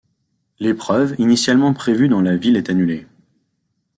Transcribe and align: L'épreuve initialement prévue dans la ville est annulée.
L'épreuve 0.57 1.13
initialement 1.19 1.75
prévue 1.75 2.09
dans 2.09 2.21
la 2.23 2.35
ville 2.35 2.57
est 2.57 2.71
annulée. 2.71 3.05